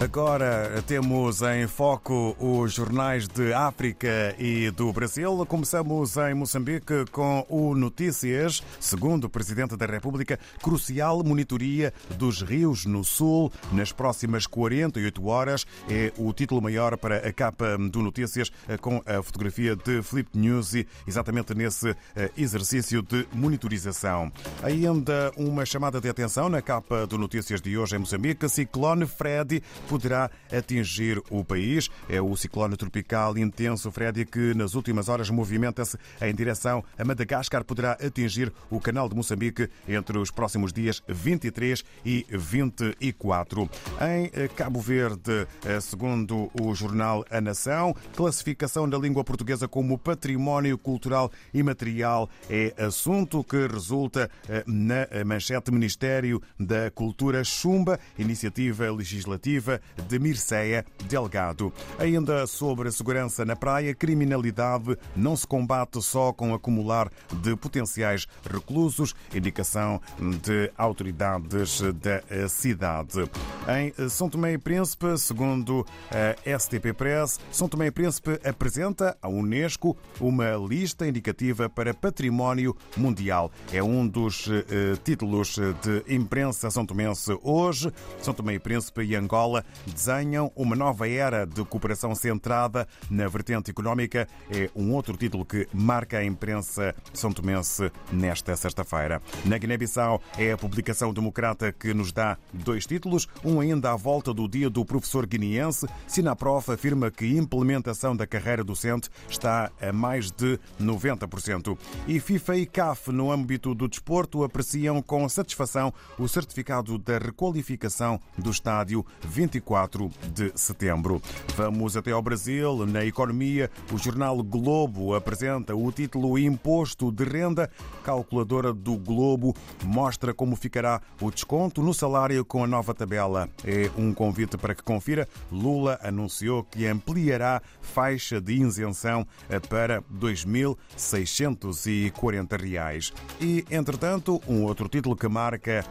Agora 0.00 0.80
temos 0.86 1.42
em 1.42 1.66
foco 1.66 2.36
os 2.38 2.72
jornais 2.72 3.26
de 3.26 3.52
África 3.52 4.32
e 4.38 4.70
do 4.70 4.92
Brasil. 4.92 5.44
Começamos 5.44 6.16
em 6.16 6.34
Moçambique 6.34 7.04
com 7.10 7.44
o 7.48 7.74
Notícias. 7.74 8.62
Segundo 8.78 9.24
o 9.24 9.28
Presidente 9.28 9.76
da 9.76 9.86
República, 9.86 10.38
crucial 10.62 11.24
monitoria 11.24 11.92
dos 12.16 12.42
rios 12.42 12.86
no 12.86 13.02
Sul 13.02 13.50
nas 13.72 13.90
próximas 13.90 14.46
48 14.46 15.26
horas. 15.26 15.66
É 15.90 16.12
o 16.16 16.32
título 16.32 16.62
maior 16.62 16.96
para 16.96 17.16
a 17.16 17.32
capa 17.32 17.76
do 17.76 18.00
Notícias 18.00 18.52
com 18.80 19.02
a 19.04 19.20
fotografia 19.20 19.74
de 19.74 20.00
Felipe 20.04 20.38
Nuzzi, 20.38 20.86
exatamente 21.08 21.54
nesse 21.56 21.90
eh, 22.14 22.30
exercício 22.36 23.02
de 23.02 23.26
monitorização. 23.32 24.30
Ainda 24.62 25.32
uma 25.36 25.66
chamada 25.66 26.00
de 26.00 26.08
atenção 26.08 26.48
na 26.48 26.62
capa 26.62 27.04
do 27.04 27.18
Notícias 27.18 27.60
de 27.60 27.76
hoje 27.76 27.96
em 27.96 27.98
Moçambique. 27.98 28.48
Ciclone 28.48 29.04
Freddy 29.04 29.60
poderá 29.88 30.30
atingir 30.52 31.20
o 31.30 31.42
país. 31.42 31.90
É 32.08 32.20
o 32.20 32.36
ciclone 32.36 32.76
tropical 32.76 33.36
intenso 33.38 33.90
Freddy 33.90 34.26
que 34.26 34.52
nas 34.54 34.74
últimas 34.74 35.08
horas 35.08 35.30
movimenta-se 35.30 35.96
em 36.20 36.34
direção 36.34 36.84
a 36.98 37.04
Madagascar. 37.04 37.64
Poderá 37.64 37.92
atingir 37.92 38.52
o 38.70 38.78
canal 38.78 39.08
de 39.08 39.16
Moçambique 39.16 39.70
entre 39.88 40.18
os 40.18 40.30
próximos 40.30 40.72
dias 40.72 41.02
23 41.08 41.82
e 42.04 42.26
24. 42.30 43.62
Em 44.00 44.30
eh, 44.32 44.48
Cabo 44.54 44.80
Verde, 44.80 45.46
eh, 45.64 45.80
segundo 45.80 46.50
o 46.60 46.74
jornal 46.74 47.24
A 47.30 47.40
Nação, 47.40 47.94
classificação 48.14 48.88
da 48.88 48.98
língua 48.98 49.24
portuguesa 49.24 49.66
como 49.66 49.96
património 49.96 50.76
cultural 50.76 51.32
imaterial 51.54 52.28
é 52.50 52.74
assunto 52.76 53.42
que 53.42 53.66
resulta 53.66 54.30
eh, 54.48 54.62
na 54.66 55.06
manchete 55.24 55.70
Ministério 55.70 56.42
da 56.58 56.90
Cultura 56.90 57.42
Chumba, 57.42 57.98
iniciativa 58.18 58.90
legislativa 58.90 59.77
de 60.08 60.18
Mirceia 60.18 60.84
Delgado. 61.08 61.72
Ainda 61.98 62.46
sobre 62.46 62.88
a 62.88 62.92
segurança 62.92 63.44
na 63.44 63.56
praia, 63.56 63.94
criminalidade 63.94 64.96
não 65.16 65.36
se 65.36 65.46
combate 65.46 66.02
só 66.02 66.32
com 66.32 66.54
acumular 66.54 67.10
de 67.42 67.56
potenciais 67.56 68.26
reclusos, 68.48 69.14
indicação 69.34 70.00
de 70.42 70.70
autoridades 70.76 71.80
da 71.80 72.48
cidade. 72.48 73.28
Em 73.68 74.08
São 74.08 74.28
Tomé 74.28 74.52
e 74.52 74.58
Príncipe, 74.58 75.18
segundo 75.18 75.86
a 76.10 76.58
STP 76.58 76.92
Press, 76.92 77.38
São 77.52 77.68
Tomé 77.68 77.86
e 77.86 77.90
Príncipe 77.90 78.38
apresenta 78.44 79.16
à 79.20 79.28
Unesco 79.28 79.96
uma 80.20 80.56
lista 80.56 81.06
indicativa 81.06 81.68
para 81.68 81.94
património 81.94 82.76
mundial. 82.96 83.50
É 83.72 83.82
um 83.82 84.06
dos 84.06 84.48
eh, 84.48 84.96
títulos 85.04 85.56
de 85.82 86.14
imprensa 86.14 86.70
são 86.70 86.84
tomense 86.84 87.38
hoje. 87.42 87.92
São 88.20 88.34
Tomé 88.34 88.54
e 88.54 88.58
Príncipe 88.58 89.02
e 89.02 89.14
Angola 89.14 89.64
desenham 89.86 90.52
uma 90.54 90.76
nova 90.76 91.08
era 91.08 91.46
de 91.46 91.64
cooperação 91.64 92.14
centrada 92.14 92.86
na 93.10 93.26
vertente 93.28 93.70
económica. 93.70 94.28
É 94.50 94.70
um 94.74 94.92
outro 94.92 95.16
título 95.16 95.44
que 95.44 95.66
marca 95.72 96.18
a 96.18 96.24
imprensa 96.24 96.94
são 97.12 97.32
tomense 97.32 97.90
nesta 98.12 98.56
sexta-feira. 98.56 99.22
Na 99.44 99.58
Guiné-Bissau 99.58 100.22
é 100.36 100.52
a 100.52 100.58
publicação 100.58 101.12
democrata 101.12 101.72
que 101.72 101.92
nos 101.94 102.12
dá 102.12 102.36
dois 102.52 102.86
títulos, 102.86 103.28
um 103.44 103.60
ainda 103.60 103.92
à 103.92 103.96
volta 103.96 104.32
do 104.32 104.48
dia 104.48 104.70
do 104.70 104.84
professor 104.84 105.26
guineense. 105.26 105.86
Sinaprof 106.06 106.70
afirma 106.70 107.10
que 107.10 107.24
a 107.24 107.38
implementação 107.40 108.16
da 108.16 108.26
carreira 108.26 108.64
docente 108.64 109.08
está 109.28 109.70
a 109.80 109.92
mais 109.92 110.30
de 110.30 110.58
90%. 110.80 111.76
E 112.06 112.20
FIFA 112.20 112.56
e 112.56 112.66
CAF, 112.66 113.10
no 113.10 113.30
âmbito 113.30 113.74
do 113.74 113.88
desporto, 113.88 114.44
apreciam 114.44 115.00
com 115.02 115.28
satisfação 115.28 115.92
o 116.18 116.28
certificado 116.28 116.98
da 116.98 117.18
requalificação 117.18 118.20
do 118.36 118.50
estádio 118.50 119.04
24 119.22 119.57
24 119.58 120.10
de 120.32 120.52
setembro. 120.54 121.20
Vamos 121.56 121.96
até 121.96 122.12
ao 122.12 122.22
Brasil. 122.22 122.86
Na 122.86 123.04
economia, 123.04 123.68
o 123.92 123.98
jornal 123.98 124.40
Globo 124.42 125.14
apresenta 125.14 125.74
o 125.74 125.90
título 125.90 126.38
Imposto 126.38 127.10
de 127.10 127.24
Renda. 127.24 127.68
Calculadora 128.04 128.72
do 128.72 128.96
Globo 128.96 129.54
mostra 129.84 130.32
como 130.32 130.54
ficará 130.56 131.00
o 131.20 131.30
desconto 131.30 131.82
no 131.82 131.92
salário 131.92 132.42
com 132.44 132.62
a 132.62 132.66
nova 132.66 132.94
tabela. 132.94 133.48
É 133.64 133.90
um 133.96 134.14
convite 134.14 134.56
para 134.56 134.74
que 134.74 134.82
confira. 134.82 135.28
Lula 135.50 135.98
anunciou 136.02 136.62
que 136.64 136.86
ampliará 136.86 137.60
faixa 137.80 138.40
de 138.40 138.54
isenção 138.54 139.26
para 139.68 140.02
2.640 140.02 142.60
reais. 142.60 143.12
E, 143.40 143.64
entretanto, 143.70 144.40
um 144.46 144.64
outro 144.64 144.88
título 144.88 145.16
que 145.16 145.26
marca 145.28 145.84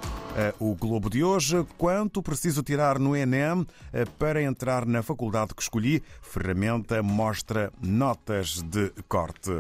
uh, 0.60 0.72
o 0.72 0.76
Globo 0.76 1.10
de 1.10 1.24
hoje: 1.24 1.66
quanto 1.78 2.22
preciso 2.22 2.62
tirar 2.64 3.00
no 3.00 3.16
Enem 3.16 3.57
eh, 3.94 4.06
para 4.18 4.42
entrar 4.42 4.86
na 4.86 5.02
faculdade 5.02 5.54
que 5.54 5.62
escolhi. 5.62 6.04
Ferramenta 6.22 7.02
mostra 7.02 7.72
notas 7.82 8.62
de 8.62 8.92
corte. 9.08 9.52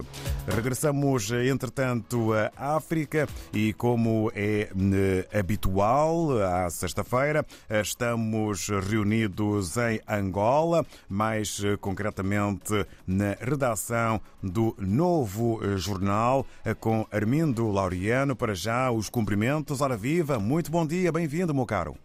Regressamos, 0.47 1.31
eh, 1.31 1.47
entretanto, 1.47 2.33
à 2.33 2.75
África 2.75 3.27
e, 3.53 3.73
como 3.73 4.31
é 4.35 4.69
eh, 4.69 5.39
habitual, 5.39 6.41
à 6.41 6.69
sexta-feira, 6.69 7.45
estamos 7.69 8.67
reunidos 8.67 9.77
em 9.77 10.01
Angola, 10.07 10.85
mais 11.07 11.61
concretamente 11.79 12.85
na 13.05 13.35
redação 13.39 14.19
do 14.41 14.75
novo 14.79 15.59
jornal, 15.77 16.45
com 16.79 17.05
Armindo 17.11 17.69
Laureano. 17.69 18.35
Para 18.35 18.53
já, 18.53 18.91
os 18.91 19.09
cumprimentos. 19.09 19.81
Ora 19.81 19.97
viva, 19.97 20.39
muito 20.39 20.71
bom 20.71 20.85
dia, 20.85 21.11
bem-vindo, 21.11 21.53
meu 21.53 21.65
caro. 21.65 21.95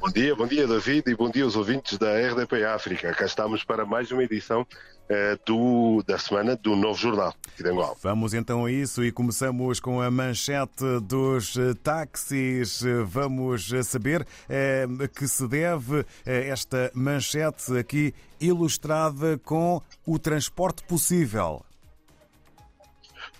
Bom 0.00 0.08
dia, 0.08 0.34
bom 0.34 0.46
dia 0.46 0.66
David 0.66 1.10
e 1.10 1.14
bom 1.14 1.28
dia 1.28 1.44
aos 1.44 1.56
ouvintes 1.56 1.98
da 1.98 2.18
RDP 2.18 2.64
África. 2.64 3.12
Cá 3.12 3.26
estamos 3.26 3.62
para 3.62 3.84
mais 3.84 4.10
uma 4.10 4.24
edição 4.24 4.66
eh, 5.10 5.38
do, 5.44 6.02
da 6.06 6.16
semana 6.16 6.56
do 6.56 6.74
Novo 6.74 6.98
Jornal 6.98 7.34
de 7.54 7.68
Angola. 7.68 7.94
Vamos 8.02 8.32
então 8.32 8.64
a 8.64 8.72
isso 8.72 9.04
e 9.04 9.12
começamos 9.12 9.78
com 9.78 10.00
a 10.00 10.10
manchete 10.10 11.00
dos 11.02 11.54
eh, 11.54 11.74
táxis. 11.82 12.82
Vamos 13.04 13.70
eh, 13.74 13.82
saber 13.82 14.26
que 15.14 15.28
se 15.28 15.46
deve 15.46 16.06
esta 16.24 16.90
manchete 16.94 17.76
aqui 17.76 18.14
ilustrada 18.40 19.38
com 19.44 19.82
o 20.06 20.18
transporte 20.18 20.82
possível. 20.84 21.62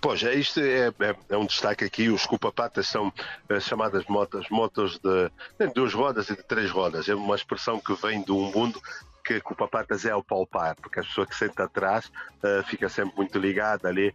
Pois, 0.01 0.23
é, 0.23 0.33
isto 0.33 0.59
é, 0.59 0.87
é, 0.87 1.15
é, 1.29 1.37
um 1.37 1.45
destaque 1.45 1.85
aqui. 1.85 2.09
Os 2.09 2.25
cupapatas 2.25 2.87
são 2.87 3.13
as 3.47 3.63
chamadas 3.63 4.03
motos, 4.07 4.49
motos 4.49 4.97
de, 4.97 5.31
de 5.59 5.71
duas 5.75 5.93
rodas 5.93 6.27
e 6.31 6.35
de 6.35 6.41
três 6.41 6.71
rodas. 6.71 7.07
É 7.07 7.13
uma 7.13 7.35
expressão 7.35 7.79
que 7.79 7.93
vem 7.93 8.23
de 8.23 8.31
um 8.31 8.51
mundo 8.51 8.81
que 9.23 9.39
cupapatas 9.39 10.03
é 10.03 10.15
o 10.15 10.23
palpar, 10.23 10.75
porque 10.75 10.99
a 10.99 11.03
pessoa 11.03 11.27
que 11.27 11.35
senta 11.35 11.65
atrás 11.65 12.07
uh, 12.07 12.63
fica 12.65 12.89
sempre 12.89 13.15
muito 13.15 13.37
ligada 13.37 13.87
ali 13.87 14.13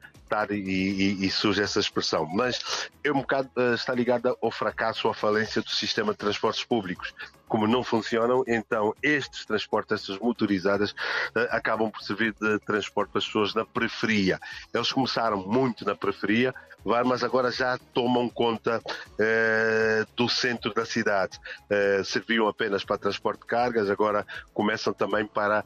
e, 0.50 0.54
e, 0.54 1.26
e, 1.26 1.30
surge 1.30 1.62
essa 1.62 1.78
expressão. 1.78 2.26
Mas 2.26 2.91
é 3.04 3.12
um 3.12 3.20
bocado 3.20 3.48
uh, 3.56 3.75
está 3.75 3.94
ligada 3.94 4.36
ao 4.42 4.50
fracasso 4.50 5.08
à 5.08 5.14
falência 5.14 5.62
do 5.62 5.70
sistema 5.70 6.10
de 6.10 6.19
transportes 6.19 6.64
públicos 6.64 7.14
como 7.48 7.66
não 7.66 7.82
funcionam, 7.82 8.42
então 8.46 8.94
estes 9.02 9.44
transportes, 9.44 10.00
estas 10.00 10.18
motorizadas, 10.18 10.94
eh, 11.34 11.48
acabam 11.50 11.90
por 11.90 12.02
servir 12.02 12.34
de 12.40 12.58
transporte 12.60 13.10
para 13.10 13.18
as 13.18 13.26
pessoas 13.26 13.54
na 13.54 13.64
periferia. 13.64 14.40
Eles 14.74 14.92
começaram 14.92 15.38
muito 15.46 15.84
na 15.84 15.94
periferia, 15.94 16.54
mas 17.04 17.22
agora 17.22 17.50
já 17.50 17.78
tomam 17.92 18.28
conta 18.28 18.80
eh, 19.18 20.04
do 20.16 20.28
centro 20.28 20.72
da 20.74 20.84
cidade. 20.84 21.38
Eh, 21.70 22.02
serviam 22.04 22.48
apenas 22.48 22.84
para 22.84 22.98
transporte 22.98 23.40
de 23.40 23.46
cargas, 23.46 23.90
agora 23.90 24.26
começam 24.52 24.92
também 24.92 25.26
para 25.26 25.64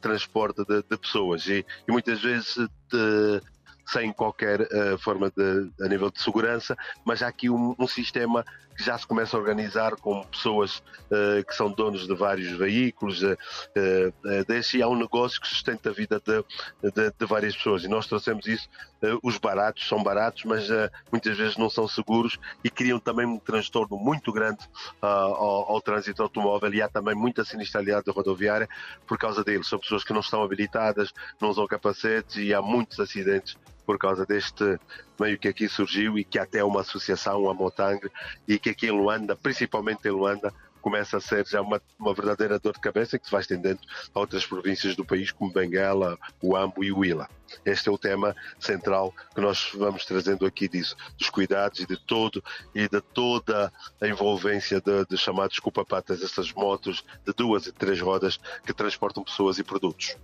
transporte 0.00 0.64
de, 0.64 0.84
de 0.88 0.96
pessoas 0.96 1.48
e, 1.48 1.66
e, 1.88 1.90
muitas 1.90 2.22
vezes 2.22 2.54
de, 2.88 3.40
sem 3.86 4.12
qualquer 4.12 4.62
uh, 4.62 4.98
forma 4.98 5.30
de, 5.30 5.70
a 5.84 5.88
nível 5.88 6.10
de 6.10 6.22
segurança, 6.22 6.76
mas 7.04 7.22
há 7.22 7.28
aqui 7.28 7.50
um, 7.50 7.74
um, 7.78 7.86
sistema 7.86 8.44
que 8.76 8.82
já 8.82 8.98
se 8.98 9.06
começa 9.06 9.36
a 9.36 9.40
organizar 9.40 9.96
com 9.96 10.22
pessoas 10.24 10.78
uh, 11.10 11.44
que 11.46 11.54
são 11.54 11.70
donos 11.70 12.06
de 12.06 12.14
vários 12.14 12.50
veículos, 12.56 13.22
uh, 13.22 13.32
uh, 13.32 14.44
desse, 14.46 14.78
e 14.78 14.82
há 14.82 14.88
um 14.88 14.96
negócio 14.96 15.40
que 15.40 15.48
sustenta 15.48 15.90
a 15.90 15.92
vida 15.92 16.20
de, 16.20 16.90
de, 16.90 17.12
de 17.18 17.26
várias 17.26 17.56
pessoas. 17.56 17.84
E 17.84 17.88
nós 17.88 18.06
trouxemos 18.06 18.46
isso, 18.46 18.68
os 19.22 19.36
baratos 19.36 19.86
são 19.86 20.02
baratos, 20.02 20.44
mas 20.44 20.66
muitas 21.12 21.36
vezes 21.36 21.58
não 21.58 21.68
são 21.68 21.86
seguros 21.86 22.38
e 22.64 22.70
criam 22.70 22.98
também 22.98 23.26
um 23.26 23.38
transtorno 23.38 23.98
muito 23.98 24.32
grande 24.32 24.66
ao, 25.02 25.72
ao, 25.72 25.80
trânsito 25.82 26.22
automóvel 26.22 26.72
e 26.72 26.80
há 26.80 26.88
também 26.88 27.14
muita 27.14 27.44
sinistralidade 27.44 28.10
rodoviária 28.10 28.66
por 29.06 29.18
causa 29.18 29.44
deles. 29.44 29.68
São 29.68 29.78
pessoas 29.78 30.04
que 30.04 30.12
não 30.14 30.20
estão 30.20 30.42
habilitadas, 30.42 31.12
não 31.38 31.50
usam 31.50 31.66
capacetes 31.66 32.36
e 32.36 32.54
há 32.54 32.62
muitos 32.62 32.98
acidentes 32.98 33.58
por 33.84 33.98
causa 33.98 34.26
deste 34.26 34.78
meio 35.18 35.38
que 35.38 35.48
aqui 35.48 35.68
surgiu 35.68 36.18
e 36.18 36.24
que 36.24 36.38
até 36.38 36.64
uma 36.64 36.80
associação, 36.80 37.48
a 37.48 37.54
Motang, 37.54 38.00
e 38.48 38.58
que 38.58 38.70
aqui 38.70 38.86
em 38.86 38.90
Luanda, 38.90 39.36
principalmente 39.36 40.06
em 40.06 40.10
Luanda, 40.10 40.52
começa 40.84 41.16
a 41.16 41.20
ser 41.20 41.46
já 41.46 41.62
uma, 41.62 41.80
uma 41.98 42.12
verdadeira 42.12 42.58
dor 42.58 42.74
de 42.74 42.80
cabeça 42.80 43.18
que 43.18 43.24
se 43.24 43.32
vai 43.32 43.40
estendendo 43.40 43.80
a 44.14 44.20
outras 44.20 44.44
províncias 44.44 44.94
do 44.94 45.02
país, 45.02 45.32
como 45.32 45.50
Benguela, 45.50 46.18
o 46.42 46.54
Ambo 46.54 46.84
e 46.84 46.92
o 46.92 47.02
Ila. 47.02 47.26
Este 47.64 47.88
é 47.88 47.92
o 47.92 47.96
tema 47.96 48.36
central 48.58 49.14
que 49.34 49.40
nós 49.40 49.70
vamos 49.72 50.04
trazendo 50.04 50.44
aqui 50.44 50.68
disso, 50.68 50.94
dos 51.16 51.30
cuidados 51.30 51.80
e 51.80 51.86
de 51.86 51.96
todo 51.96 52.44
e 52.74 52.86
de 52.86 53.00
toda 53.00 53.72
a 53.98 54.06
envolvência 54.06 54.78
de, 54.78 55.06
de 55.06 55.16
chamados 55.16 55.58
culpa-patas, 55.58 56.22
essas 56.22 56.52
motos 56.52 57.02
de 57.24 57.32
duas 57.32 57.66
e 57.66 57.72
três 57.72 57.98
rodas 57.98 58.38
que 58.66 58.74
transportam 58.74 59.24
pessoas 59.24 59.58
e 59.58 59.64
produtos. 59.64 60.18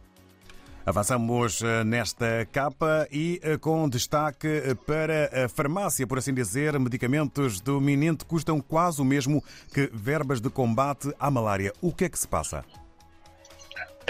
Avançamos 0.85 1.61
eh, 1.62 1.85
nesta 1.85 2.47
capa 2.50 3.06
e 3.12 3.38
eh, 3.43 3.59
com 3.59 3.87
destaque 3.88 4.49
eh, 4.49 4.75
para 4.75 5.44
a 5.44 5.49
farmácia, 5.49 6.06
por 6.06 6.19
assim 6.19 6.32
dizer, 6.32 6.79
medicamentos 6.79 7.61
do 7.61 7.81
Minente 7.81 8.25
custam 8.25 8.61
quase 8.61 9.00
o 9.00 9.05
mesmo 9.05 9.44
que 9.75 9.91
verbas 9.93 10.41
de 10.41 10.49
combate 10.49 11.12
à 11.21 11.31
malária. 11.31 11.73
O 11.82 11.93
que 11.93 12.05
é 12.05 12.09
que 12.09 12.19
se 12.19 12.27
passa? 12.27 12.65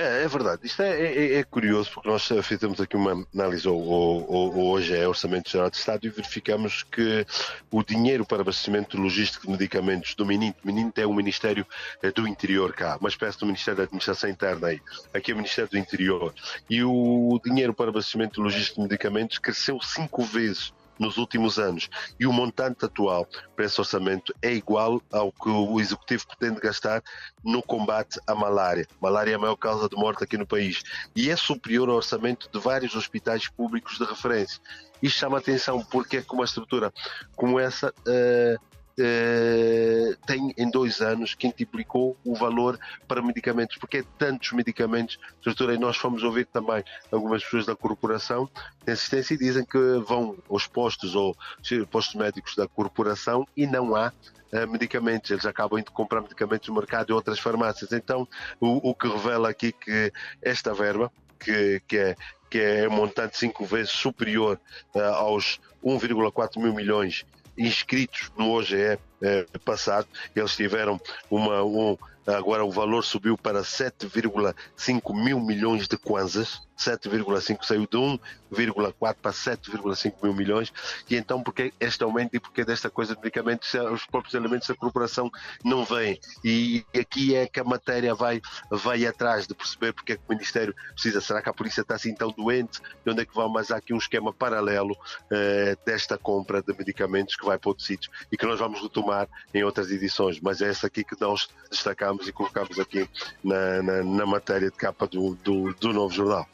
É, 0.00 0.24
é 0.24 0.28
verdade. 0.28 0.62
Isto 0.64 0.80
é, 0.80 0.98
é, 0.98 1.34
é, 1.34 1.44
curioso 1.44 1.90
porque 1.92 2.08
nós 2.08 2.26
fizemos 2.42 2.80
aqui 2.80 2.96
uma 2.96 3.26
análise 3.34 3.68
ou, 3.68 3.78
ou, 3.78 4.70
hoje 4.70 4.96
é 4.96 5.06
Orçamento 5.06 5.50
Geral 5.50 5.68
de 5.68 5.76
Estado 5.76 6.06
e 6.06 6.08
verificamos 6.08 6.84
que 6.84 7.26
o 7.70 7.82
dinheiro 7.82 8.24
para 8.24 8.40
abastecimento 8.40 8.96
logístico 8.96 9.44
de 9.44 9.52
medicamentos 9.52 10.14
do 10.14 10.24
MININT, 10.24 10.56
MININT 10.64 10.98
é 10.98 11.06
o 11.06 11.12
Ministério 11.12 11.66
eh, 12.02 12.10
do 12.10 12.26
Interior 12.26 12.72
cá, 12.72 12.96
uma 12.98 13.10
espécie 13.10 13.38
do 13.38 13.44
Ministério 13.44 13.76
da 13.76 13.84
Administração 13.84 14.30
Interna 14.30 14.68
aí, 14.68 14.80
aqui 15.12 15.32
é 15.32 15.34
o 15.34 15.36
Ministério 15.36 15.70
do 15.70 15.76
Interior, 15.76 16.32
e 16.70 16.82
o 16.82 17.38
dinheiro 17.44 17.74
para 17.74 17.90
abastecimento 17.90 18.40
logístico 18.40 18.76
de 18.76 18.82
medicamentos 18.82 19.38
cresceu 19.38 19.78
cinco 19.82 20.22
vezes 20.22 20.72
nos 21.00 21.16
últimos 21.16 21.58
anos. 21.58 21.88
E 22.20 22.26
o 22.26 22.32
montante 22.32 22.84
atual 22.84 23.26
para 23.56 23.64
esse 23.64 23.80
orçamento 23.80 24.34
é 24.42 24.52
igual 24.52 25.02
ao 25.10 25.32
que 25.32 25.48
o 25.48 25.80
Executivo 25.80 26.26
pretende 26.28 26.60
gastar 26.60 27.02
no 27.42 27.62
combate 27.62 28.20
à 28.26 28.34
malária. 28.34 28.86
Malária 29.00 29.32
é 29.32 29.34
a 29.34 29.38
maior 29.38 29.56
causa 29.56 29.88
de 29.88 29.96
morte 29.96 30.22
aqui 30.22 30.36
no 30.36 30.46
país. 30.46 30.82
E 31.16 31.30
é 31.30 31.36
superior 31.36 31.88
ao 31.88 31.96
orçamento 31.96 32.48
de 32.52 32.58
vários 32.60 32.94
hospitais 32.94 33.48
públicos 33.48 33.98
de 33.98 34.04
referência. 34.04 34.60
Isto 35.02 35.18
chama 35.18 35.38
atenção 35.38 35.82
porque 35.82 36.18
é 36.18 36.22
que 36.22 36.34
uma 36.34 36.44
estrutura 36.44 36.92
como 37.34 37.58
essa 37.58 37.88
uh, 37.88 38.69
uh, 39.00 40.16
tem 40.26 40.54
em 40.56 40.70
dois 40.70 41.00
anos 41.00 41.34
quintuplicou 41.34 42.16
o 42.24 42.34
valor 42.34 42.78
para 43.08 43.22
medicamentos, 43.22 43.76
porque 43.78 43.98
é 43.98 44.04
tantos 44.18 44.52
medicamentos, 44.52 45.18
doutora, 45.42 45.74
e 45.74 45.78
nós 45.78 45.96
fomos 45.96 46.22
ouvir 46.22 46.46
também 46.46 46.84
algumas 47.10 47.42
pessoas 47.42 47.66
da 47.66 47.74
corporação 47.74 48.48
de 48.84 48.92
assistência 48.92 49.34
e 49.34 49.38
dizem 49.38 49.64
que 49.64 49.78
vão 50.06 50.36
aos 50.48 50.66
postos 50.66 51.14
ou 51.14 51.36
postos 51.90 52.14
médicos 52.14 52.54
da 52.54 52.68
corporação 52.68 53.46
e 53.56 53.66
não 53.66 53.94
há 53.94 54.12
uh, 54.52 54.70
medicamentos, 54.70 55.30
eles 55.30 55.46
acabam 55.46 55.82
de 55.82 55.90
comprar 55.90 56.20
medicamentos 56.20 56.68
no 56.68 56.74
mercado 56.74 57.10
e 57.10 57.12
outras 57.12 57.38
farmácias. 57.38 57.92
Então, 57.92 58.28
o, 58.60 58.90
o 58.90 58.94
que 58.94 59.08
revela 59.08 59.48
aqui 59.48 59.72
que 59.72 60.12
esta 60.42 60.74
verba, 60.74 61.10
que, 61.38 61.80
que 61.88 61.96
é 61.96 62.16
que 62.50 62.58
é 62.58 62.88
um 62.88 62.90
montante 62.90 63.38
cinco 63.38 63.64
vezes 63.64 63.92
superior 63.92 64.60
uh, 64.92 65.00
aos 65.00 65.60
1,4 65.84 66.60
mil 66.60 66.74
milhões 66.74 67.24
inscritos 67.56 68.30
no 68.36 68.50
OGE 68.50 68.98
eh, 69.22 69.46
passado, 69.64 70.06
eles 70.34 70.56
tiveram 70.56 71.00
uma, 71.30 71.62
um, 71.62 71.96
agora 72.36 72.64
o 72.64 72.70
valor 72.70 73.04
subiu 73.04 73.36
para 73.36 73.62
7,5 73.62 75.14
mil 75.14 75.40
milhões 75.40 75.88
de 75.88 75.96
kwanzas, 75.96 76.62
7,5 76.80 77.62
saiu 77.62 77.82
de 77.82 77.96
1,4 77.96 79.14
para 79.20 79.32
7,5 79.32 80.14
mil 80.22 80.34
milhões. 80.34 80.72
E 81.08 81.16
então, 81.16 81.42
porque 81.42 81.72
este 81.78 82.02
aumento 82.02 82.34
e 82.34 82.40
porque 82.40 82.64
desta 82.64 82.88
coisa 82.88 83.14
de 83.14 83.20
medicamentos, 83.20 83.72
os 83.92 84.06
próprios 84.06 84.34
elementos 84.34 84.66
da 84.66 84.74
corporação 84.74 85.30
não 85.62 85.84
vêm. 85.84 86.18
E 86.42 86.84
aqui 86.98 87.34
é 87.34 87.46
que 87.46 87.60
a 87.60 87.64
matéria 87.64 88.14
vai, 88.14 88.40
vai 88.70 89.06
atrás 89.06 89.46
de 89.46 89.54
perceber 89.54 89.92
porque 89.92 90.12
é 90.12 90.16
que 90.16 90.22
o 90.26 90.32
Ministério 90.32 90.74
precisa. 90.92 91.20
Será 91.20 91.42
que 91.42 91.50
a 91.50 91.52
polícia 91.52 91.82
está 91.82 91.94
assim 91.94 92.14
tão 92.14 92.30
doente? 92.30 92.80
De 93.04 93.12
onde 93.12 93.22
é 93.22 93.26
que 93.26 93.34
vai? 93.34 93.48
Mas 93.48 93.70
há 93.70 93.76
aqui 93.76 93.92
um 93.92 93.98
esquema 93.98 94.32
paralelo 94.32 94.96
eh, 95.30 95.76
desta 95.84 96.16
compra 96.16 96.62
de 96.62 96.72
medicamentos 96.76 97.36
que 97.36 97.44
vai 97.44 97.58
para 97.58 97.70
outros 97.70 97.86
sítios 97.86 98.10
e 98.32 98.36
que 98.36 98.46
nós 98.46 98.58
vamos 98.58 98.80
retomar 98.80 99.28
em 99.52 99.62
outras 99.62 99.90
edições. 99.90 100.40
Mas 100.40 100.62
é 100.62 100.68
essa 100.68 100.86
aqui 100.86 101.04
que 101.04 101.20
nós 101.20 101.48
destacamos 101.70 102.19
e 102.26 102.32
colocamos 102.32 102.78
aqui 102.78 103.08
na, 103.42 103.82
na, 103.82 104.02
na 104.04 104.26
matéria 104.26 104.70
de 104.70 104.76
capa 104.76 105.06
do, 105.06 105.34
do, 105.36 105.72
do 105.74 105.92
novo 105.92 106.12
jornal. 106.14 106.46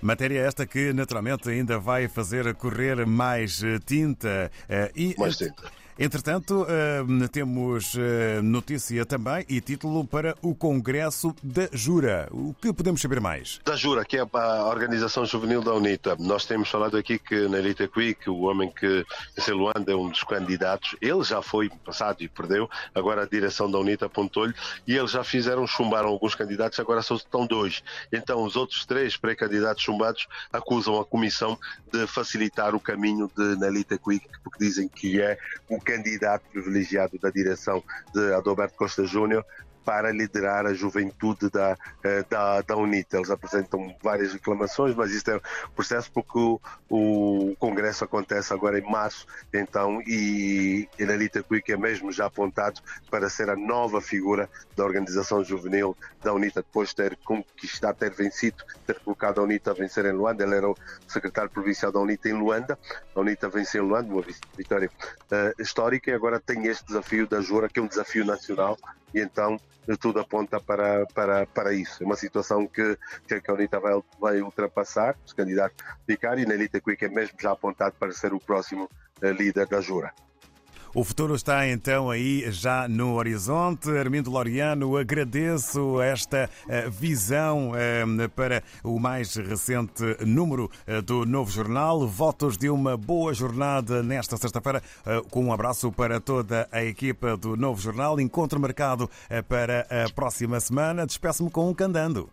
Matéria 0.00 0.40
esta 0.40 0.66
que 0.66 0.92
naturalmente 0.92 1.48
ainda 1.48 1.78
vai 1.78 2.08
fazer 2.08 2.54
correr 2.56 3.06
mais 3.06 3.62
eh, 3.62 3.78
tinta. 3.78 4.50
Eh, 4.68 4.92
e, 4.94 5.14
mais 5.18 5.36
tinta. 5.38 5.62
Entretanto, 5.96 6.66
eh, 6.68 7.28
temos 7.28 7.94
notícia 8.42 9.06
também 9.06 9.44
e 9.48 9.60
título 9.60 10.04
para 10.04 10.34
o 10.42 10.52
Congresso 10.52 11.34
da 11.40 11.68
Jura. 11.72 12.28
O 12.32 12.52
que 12.52 12.72
podemos 12.72 13.00
saber 13.00 13.20
mais? 13.20 13.60
Da 13.64 13.76
Jura, 13.76 14.04
que 14.04 14.16
é 14.16 14.20
a 14.20 14.66
organização 14.66 15.24
juvenil 15.24 15.62
da 15.62 15.72
UNITA. 15.72 16.16
Nós 16.18 16.44
temos 16.46 16.68
falado 16.68 16.96
aqui 16.96 17.18
que 17.18 17.46
na 17.48 17.58
Elite 17.58 17.86
Quick, 17.86 18.28
o 18.28 18.40
homem 18.42 18.70
que 18.70 19.06
em 19.38 19.50
Luanda 19.52 19.92
é 19.92 19.94
um 19.94 20.08
dos 20.08 20.24
candidatos, 20.24 20.96
ele 21.00 21.22
já 21.22 21.40
foi 21.40 21.70
passado 21.84 22.22
e 22.22 22.28
perdeu, 22.28 22.68
agora 22.92 23.22
a 23.22 23.26
direção 23.26 23.70
da 23.70 23.78
UNITA 23.78 24.06
apontou-lhe 24.06 24.54
e 24.86 24.96
eles 24.96 25.12
já 25.12 25.22
fizeram, 25.22 25.66
chumbaram 25.66 26.08
alguns 26.08 26.34
candidatos, 26.34 26.80
agora 26.80 27.02
só 27.02 27.14
estão 27.14 27.46
dois. 27.46 27.82
Então 28.12 28.42
os 28.42 28.56
outros 28.56 28.84
três 28.84 29.16
pré-candidatos 29.16 29.82
chumbados 29.82 30.26
acusam 30.52 31.00
a 31.00 31.04
Comissão 31.04 31.56
de 31.92 32.06
facilitar 32.08 32.74
o 32.74 32.80
caminho 32.80 33.30
de 33.36 33.56
Nelita 33.56 33.96
Quick, 33.96 34.26
porque 34.42 34.64
dizem 34.64 34.88
que 34.88 35.20
é 35.20 35.38
o 35.68 35.83
candidato 35.84 36.48
privilegiado 36.50 37.18
da 37.20 37.30
direção 37.30 37.82
de 38.12 38.32
Adalberto 38.34 38.76
Costa 38.76 39.04
Júnior 39.04 39.44
para 39.84 40.10
liderar 40.10 40.66
a 40.66 40.74
juventude 40.74 41.50
da, 41.50 41.76
eh, 42.02 42.24
da, 42.28 42.62
da 42.62 42.76
UNITA. 42.76 43.18
Eles 43.18 43.30
apresentam 43.30 43.94
várias 44.02 44.32
reclamações, 44.32 44.94
mas 44.94 45.12
isto 45.12 45.30
é 45.30 45.36
um 45.36 45.70
processo 45.74 46.10
porque 46.10 46.38
o, 46.38 46.60
o 46.88 47.56
Congresso 47.58 48.04
acontece 48.04 48.52
agora 48.52 48.78
em 48.78 48.90
março, 48.90 49.26
então, 49.52 50.00
e 50.06 50.88
Enalita 50.98 51.42
Quick 51.42 51.72
é 51.72 51.76
mesmo 51.76 52.10
já 52.10 52.26
apontado 52.26 52.80
para 53.10 53.28
ser 53.28 53.50
a 53.50 53.56
nova 53.56 54.00
figura 54.00 54.48
da 54.76 54.84
organização 54.84 55.44
juvenil 55.44 55.96
da 56.22 56.32
UNITA, 56.32 56.62
depois 56.62 56.90
de 56.90 56.96
ter 56.96 57.16
conquistado, 57.18 57.96
ter 57.96 58.10
vencido, 58.10 58.64
ter 58.86 58.98
colocado 59.00 59.40
a 59.40 59.44
UNITA 59.44 59.70
a 59.70 59.74
vencer 59.74 60.04
em 60.06 60.12
Luanda. 60.12 60.42
Ele 60.42 60.56
era 60.56 60.68
o 60.68 60.76
secretário 61.06 61.50
provincial 61.50 61.92
da 61.92 62.00
UNITA 62.00 62.30
em 62.30 62.32
Luanda. 62.32 62.78
A 63.14 63.20
UNITA 63.20 63.48
venceu 63.48 63.84
em 63.84 63.88
Luanda, 63.88 64.12
uma 64.12 64.24
vitória 64.56 64.88
uh, 64.88 65.62
histórica, 65.62 66.10
e 66.10 66.14
agora 66.14 66.40
tem 66.40 66.66
este 66.66 66.86
desafio 66.86 67.26
da 67.26 67.40
Jura, 67.40 67.68
que 67.68 67.78
é 67.78 67.82
um 67.82 67.86
desafio 67.86 68.24
nacional, 68.24 68.78
e 69.14 69.20
então 69.20 69.58
tudo 70.00 70.18
aponta 70.18 70.58
para, 70.58 71.06
para, 71.06 71.46
para 71.46 71.74
isso. 71.74 72.02
É 72.02 72.06
uma 72.06 72.16
situação 72.16 72.66
que, 72.66 72.98
que 73.28 73.50
a 73.50 73.54
UNITA 73.54 73.78
vai, 73.78 73.92
vai 74.18 74.40
ultrapassar, 74.40 75.16
os 75.24 75.32
candidatos 75.32 75.76
ficar, 76.06 76.38
e 76.38 76.46
Nelita 76.46 76.80
Quick 76.80 77.04
é 77.04 77.08
mesmo 77.08 77.36
já 77.40 77.52
apontado 77.52 77.94
para 77.98 78.12
ser 78.12 78.32
o 78.32 78.40
próximo 78.40 78.88
eh, 79.20 79.32
líder 79.32 79.66
da 79.66 79.80
Jura. 79.80 80.12
O 80.96 81.02
futuro 81.02 81.34
está 81.34 81.66
então 81.66 82.08
aí 82.08 82.48
já 82.52 82.86
no 82.86 83.14
horizonte. 83.14 83.90
Armindo 83.90 84.30
Loriano, 84.30 84.96
agradeço 84.96 86.00
esta 86.00 86.48
eh, 86.68 86.88
visão 86.88 87.72
eh, 87.74 88.28
para 88.28 88.62
o 88.84 89.00
mais 89.00 89.34
recente 89.34 90.04
número 90.24 90.70
eh, 90.86 91.02
do 91.02 91.26
novo 91.26 91.50
jornal. 91.50 92.06
Votos 92.06 92.56
de 92.56 92.70
uma 92.70 92.96
boa 92.96 93.34
jornada 93.34 94.04
nesta 94.04 94.36
sexta-feira, 94.36 94.80
com 95.32 95.46
um 95.46 95.52
abraço 95.52 95.90
para 95.90 96.20
toda 96.20 96.68
a 96.70 96.84
equipa 96.84 97.36
do 97.36 97.56
novo 97.56 97.80
jornal. 97.80 98.20
Encontro 98.20 98.60
marcado 98.60 99.10
para 99.48 99.88
a 99.90 100.08
próxima 100.14 100.60
semana. 100.60 101.04
Despeço-me 101.04 101.50
com 101.50 101.68
um 101.68 101.74
candando. 101.74 102.30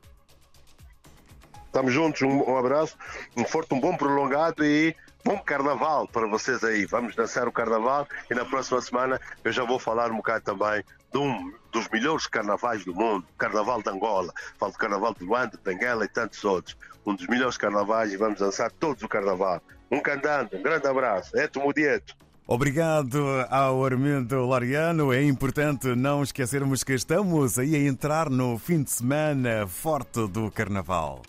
Estamos 1.66 1.94
juntos, 1.94 2.22
um 2.22 2.58
abraço, 2.58 2.98
um 3.36 3.46
forte, 3.46 3.74
um 3.74 3.80
bom 3.80 3.96
prolongado 3.96 4.64
e 4.64 4.94
bom 5.24 5.38
carnaval 5.40 6.08
para 6.08 6.28
vocês 6.28 6.64
aí. 6.64 6.86
Vamos 6.86 7.16
dançar 7.16 7.48
o 7.48 7.52
carnaval 7.52 8.08
e 8.30 8.36
na 8.36 8.46
próxima 8.46 8.82
semana 8.82 9.20
eu 9.44 9.52
já 9.52 9.64
vou 9.64 9.80
falar 9.80 10.12
um 10.12 10.18
bocado 10.18 10.44
também 10.46 10.84
de 11.12 11.18
um 11.18 11.54
dos 11.72 11.88
melhores 11.90 12.28
carnavais 12.28 12.86
do 12.86 12.94
mundo, 12.94 13.26
Carnaval 13.38 13.82
de 13.82 13.90
Angola. 13.90 14.34
Falo 14.58 14.72
do 14.72 14.78
Carnaval 14.78 15.14
de 15.14 15.24
Luanda, 15.24 15.58
de 15.58 15.64
Benguela 15.64 16.06
e 16.06 16.08
tantos 16.08 16.44
outros. 16.44 16.78
Um 17.06 17.16
dos 17.16 17.28
melhores 17.28 17.58
carnavais 17.58 18.14
e 18.14 18.18
vamos 18.18 18.40
dançar 18.40 18.72
todos 18.72 19.04
o 19.04 19.08
carnaval. 19.08 19.62
Um 19.92 20.00
cantante, 20.00 20.56
um 20.56 20.62
grande 20.62 20.88
abraço. 20.88 21.36
Eto 21.38 21.60
Mudieto. 21.60 22.16
Obrigado 22.48 23.46
ao 23.50 23.84
Armindo 23.86 24.42
Loriano. 24.42 25.14
É 25.14 25.24
importante 25.24 25.96
não 25.96 26.24
esquecermos 26.24 26.84
que 26.84 26.94
estamos 26.94 27.58
aí 27.58 27.76
a 27.76 27.80
entrar 27.80 28.30
no 28.30 28.58
fim 28.58 28.84
de 28.84 28.92
semana 28.92 29.66
forte 29.68 30.28
do 30.28 30.52
Carnaval. 30.52 31.22